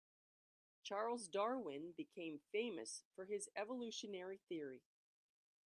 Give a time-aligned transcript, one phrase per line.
[0.81, 4.81] Charles Darwin became famous for his evolutionary theory.